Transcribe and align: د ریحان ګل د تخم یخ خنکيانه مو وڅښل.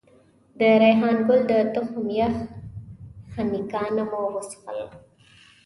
د 0.57 0.59
ریحان 0.81 1.17
ګل 1.27 1.39
د 1.51 1.51
تخم 1.73 2.05
یخ 2.19 2.35
خنکيانه 3.33 4.03
مو 4.09 4.21
وڅښل. 4.33 4.79